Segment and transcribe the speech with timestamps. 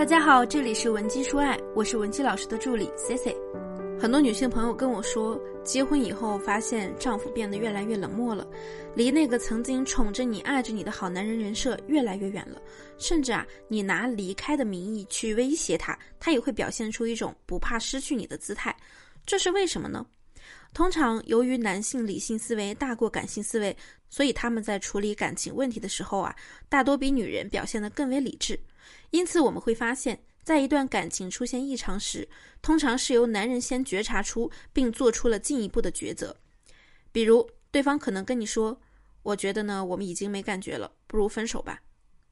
[0.00, 3.36] 大家好，这里是文姬说爱，我是文姬老师的助理 C C。
[4.00, 8.48] 很多女性朋友跟我说，结婚以后发现丈夫变得越来越冷漠了，
[8.94, 12.58] 离那个曾经宠着你、爱着你的好男人人设越来越远了。
[12.96, 18.74] 甚至啊，你拿离开的名义去威胁他，他也会表现出一种不怕失去你的姿态。
[19.26, 20.06] 这是为什么呢？
[20.72, 23.76] 通常由于男性理性思维大过感性思维，
[24.10, 26.36] 所以他们在处理感情问题的时候啊，
[26.68, 28.60] 大多比女人表现得更为理智。
[29.10, 30.20] 因此我们会发现。
[30.42, 32.26] 在一段感情出现异常时，
[32.62, 36.34] 通常是由男人先觉察出并做出了进一步的抉择。
[37.12, 38.80] 比如，对方可能跟你说
[39.22, 41.80] ：“我觉得呢，我们已经没感觉了，不如分手吧。”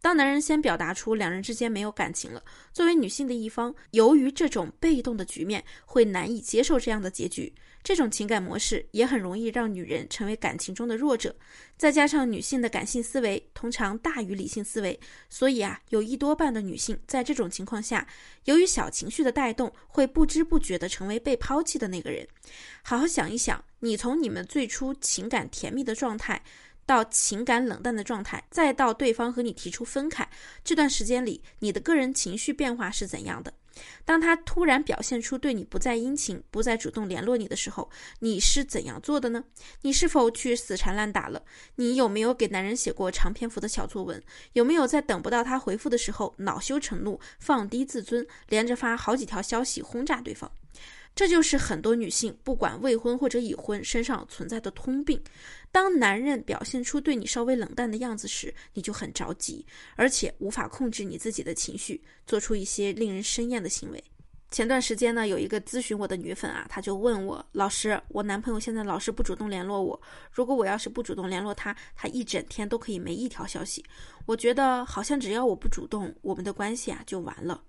[0.00, 2.42] 当男人先表达出两人之间没有感情了，
[2.72, 7.52] 作为女性的一方，由于这种被动的局面，会难以接受这样的结局。
[7.82, 11.34] 这种情感模式也很容易让女人成为感情中的弱者。
[11.76, 18.06] 再加上女性的感性思维通常大于理性思维，所以啊，有一多半的女性在这种情况下，
[18.44, 22.26] 由于小情绪的带动，会不知不觉地成为被抛弃的那个人。
[22.82, 26.42] 好好想一想，你从你们最初情感甜蜜的状态。
[26.86, 30.26] 到情感冷淡的状态，再到对方和你提出分开
[30.64, 33.52] 这段时间里，你的个人情绪变化是怎样的？
[34.06, 39.44] 当他突然表现出对你不再殷勤、不再主动联络你的时候，你是怎样做的呢？
[39.82, 41.42] 你是否去死缠烂打了？
[41.74, 44.22] 你有没有给男人写过长篇幅的小作文？
[44.54, 50.50] 有没有在等不到他回复的时候恼羞成怒、放低自尊，连着发好几条消息轰炸对方？
[51.16, 55.18] 这就是很多女性，不管未婚或者已婚，身上存在的通病。
[55.72, 59.64] 当男人表现出对你稍微冷淡的样子时，你就很着急，
[59.96, 64.04] 而且无法控制你自己的情绪，做出一些令人生厌的行为。
[64.50, 69.98] 前段时间呢，有一个咨询我的女粉啊，她就问我：“老师，我男朋友现在老是不主动联络我，
[70.30, 73.82] 如果我要是不主动联络他，他一整天都可以没一条消息。
[74.26, 77.62] 我觉得好像只要我不主动，我们的关系啊就完了。”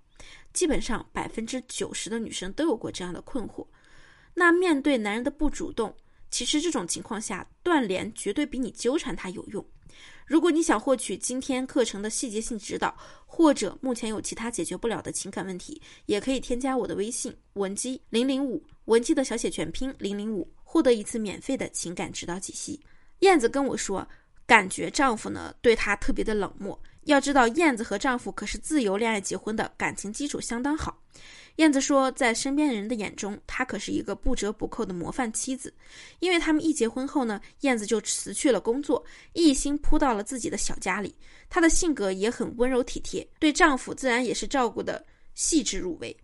[0.52, 3.66] 基本上百分之九十的女生都有过这样的困惑。
[4.34, 5.94] 那面对男人的不主动，
[6.30, 9.64] 其实这种情况下断联绝对比你纠缠他有用。
[10.26, 12.94] 如果你想获取今天课程的细节性指导，
[13.24, 22.78] 或者目前有其他解决不了的情感问题，也可以添加我的微信文姬零零五，文姬的小写全拼零零五，获得一次免费的情感指导解析。
[23.20, 24.06] 燕子跟我说，
[24.46, 26.78] 感觉丈夫呢对她特别的冷漠。
[27.08, 31.02] 要知道，燕子和丈夫可是自由恋爱结婚的，感情基础相当好。
[31.56, 35.72] 燕子说，在身边人的眼中，她可是一个不折不扣的模范妻子。
[36.18, 39.02] 因为他们一结婚后呢，燕子就辞去了工作，
[39.32, 41.14] 一心扑到了自己的小家里。
[41.48, 45.02] 她的性格也很温柔体贴，对丈夫自然也是照顾的
[45.34, 46.14] 细致入微。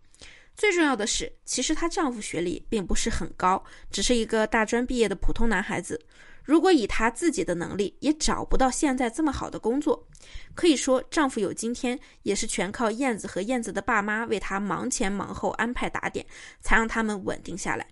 [0.54, 5.98] 最重要的是，其实她丈夫学历并不是很高，只是一个大专毕业的普通男孩子。
[6.44, 10.06] 如果以她自己的能力，也找不到现在这么好的工作。
[10.55, 16.25] 可以说，丈夫有今天，也是全靠燕子和燕子的爸妈为她忙前忙后安排打点，
[16.60, 17.87] 才让他们稳定下来。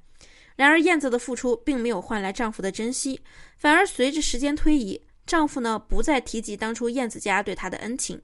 [0.54, 3.18] 然而，燕子的付出并没有换来丈夫的珍惜，
[3.56, 8.20] 反而随着时间推移，丈夫呢不再提及当初燕子家对他的恩情，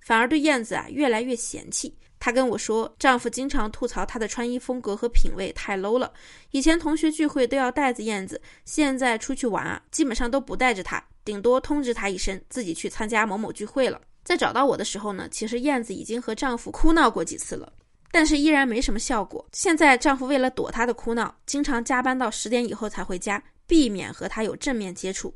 [0.00, 1.96] 反而对燕子啊越来越嫌弃。
[2.20, 6.12] 她跟我说，丈夫经常吐槽她的穿衣风格和品味太 low 了。
[6.50, 14.00] 以前同学聚会都要带着燕子，现在出去玩啊，基本上都不带着她，顶多通知她一声，自己去参加某某聚会了。
[14.24, 17.72] 在找到我的时候呢，其实燕子已经和丈夫哭闹过几次了，
[18.10, 19.46] 但是依然没什么效果。
[19.52, 25.32] 现在丈夫为了躲她的哭闹，经常加班到十点以后才回家，避免和她有正面接触。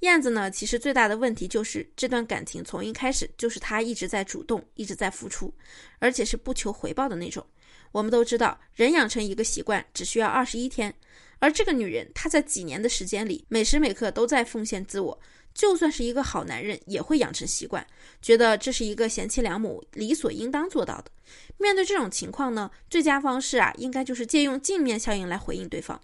[0.00, 5.52] 燕子呢，其实最大的问题就是这段感情从一开始就是她一直在主动，一直在付出，
[5.98, 7.44] 而且是不求回报的那种。
[7.92, 10.94] 我们都知道，人养成一个习惯只需要二十一天，
[11.38, 15.18] 而这个女人她在几年的时间里，每时每刻都在奉献自我。
[15.56, 17.84] 就算是一个好男人，也会养成习惯，
[18.20, 21.10] 觉得这是一个贤妻良母理所应当做到的。
[21.56, 25.98] 面对这种情况呢，最佳方式啊，应该就是借用镜面效应来回应对方。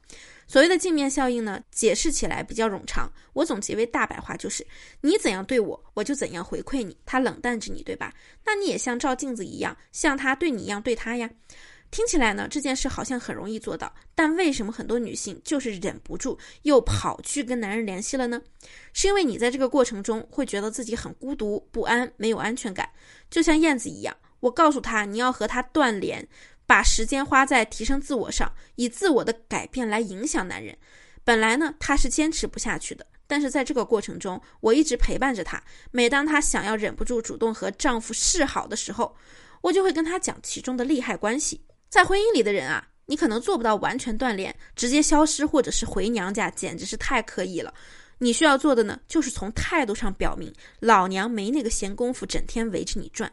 [0.48, 4.66] 所谓的镜面效应呢，解释起来比较冗长，我总结为大白话就是：
[5.02, 6.96] 你怎样对我，我就怎样回馈你。
[7.04, 8.12] 他冷淡着你，对吧？
[8.46, 11.28] 那你也像照镜子一样，像他对你一样对他呀。
[11.92, 18.41] 听起来呢，这件事好像很容易做到，但为什么很多女性就是忍不住又跑去跟男人联系了呢？
[18.94, 22.89] 是因为你在这个过程中会觉得自己很孤独、不安、没有安全感，
[23.30, 24.16] 就像燕子一样。
[24.41, 26.27] 我告诉他你要和他断联，
[26.66, 30.74] 把时间花在提升自我上，以自我的改变来影响男人。
[31.22, 35.62] 本来呢，他是坚持不下去的，但是在这个过程中，我一直陪伴着他。
[35.91, 39.15] 每当她想要忍不住主动和丈夫示好的时候，
[39.60, 41.60] 我就会跟他讲其中的利害关系。
[41.92, 47.74] 在婚姻里的人啊，你可能做不到完全断联，直接消失或者是回娘家，简直是太刻意了。
[48.16, 50.50] 你需要做的呢，就是从态度上表明，
[50.80, 53.30] 老娘没那个闲工夫整天围着你转。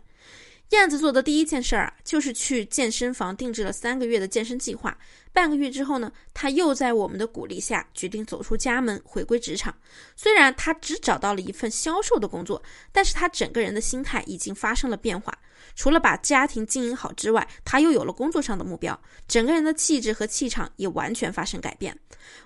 [0.71, 4.97] 燕子做的第一件事儿啊，就是去健身房定制了三个月的健身计划。
[5.31, 9.73] 半个月之后呢，她又在我们的鼓励下，决定走出家门，回归职场。
[10.17, 12.61] 虽然她只找到了一份销售的工作，
[12.91, 15.33] 但是她整个人的心态已经发生了变化。
[15.75, 21.97] 除了把家庭经营好之外，她又有了工作上的目标，整个人的气质和气场也完全发生改变。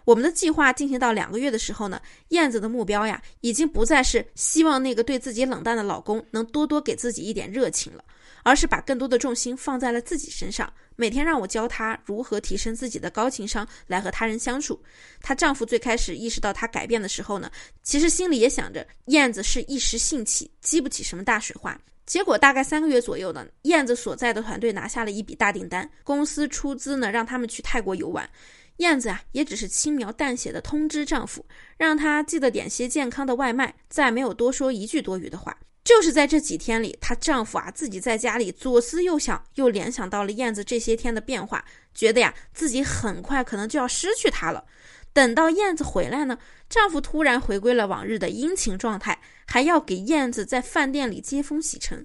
[0.06, 8.04] 我们的计划进行到两个月的时候呢，燕子的目标呀，已经不再是希望那个对自己冷淡的老公能多多给自己一点热情了。
[8.46, 14.78] 而是把更多的重心放在了自己身上，每天让我教她如何提升自己的高情商来和他人相处。
[15.22, 17.50] 她丈夫最开始意识到她改变的时候呢，
[17.84, 21.80] 其实心里也想着燕子是一时兴起，激不起什么大水花。
[22.06, 28.30] 结果大概三个月左右呢，燕子所在的团队拿下了一笔大订单，公司出资呢让他们去泰国游玩。
[28.78, 31.46] 燕子啊，也只是轻描淡写的通知丈夫，
[31.78, 35.56] 让他记得点些健康的外卖，再没有多说一句多余的话。
[35.84, 41.64] 就是在这几天里，她丈夫啊自己在家里左思右想，又联想到了燕子这些天的变化，
[41.94, 44.66] 觉得呀自己很快可能就要失去她了。
[45.12, 46.38] 等到燕子回来呢，
[46.70, 49.20] 丈夫突然回归了往日的殷勤状态，
[49.54, 52.04] 还要给燕子在饭店里接风洗尘。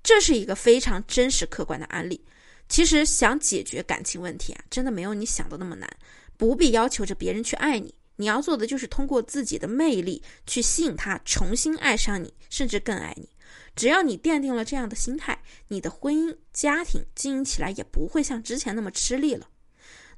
[0.00, 2.24] 这是一个非常真实客观的案例。
[2.68, 5.90] 其实想解决感情问题啊，真的没有你想的那么难，
[6.36, 7.92] 不必要求着别人去爱你。
[8.14, 13.28] 你要做的就是通过自己的魅力去吸引他重新爱上你，甚至更爱你。
[13.74, 19.48] 只要你奠定了这样的心态，你的婚姻家庭经营起来也不会像之前那么吃力了。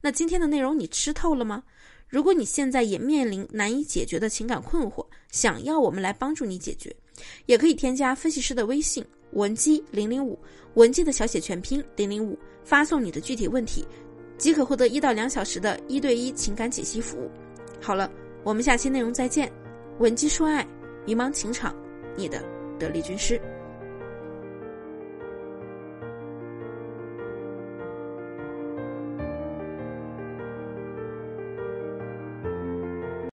[0.02, 1.64] 那今天的内容你吃透了吗？
[2.08, 6.94] 如果你现在也面临难以解决的情感困惑，想要我们来帮助你解决，
[7.46, 10.38] 也可以添加分析师的微信文姬零零五，
[10.74, 13.84] 文姬的小写全拼零零五，发送你的具体问题，
[14.38, 17.30] 即可获得一到两小时的一对一情感解析服务。
[17.80, 18.10] 好了，
[18.44, 19.50] 我们下期内容再见。
[19.98, 20.66] 文姬说爱，
[21.04, 21.74] 迷茫情场，
[22.16, 22.44] 你的
[22.78, 23.40] 得力军师。